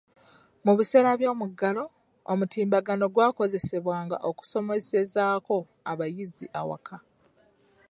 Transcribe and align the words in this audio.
Mu 0.65 0.73
biseera 0.77 1.11
by'omuggalo, 1.19 1.85
omutimbagano 2.31 3.05
gwakozesebwanga 3.13 4.17
okusomesezaako 4.29 5.57
abayizi 5.91 6.45
awaka. 6.59 6.95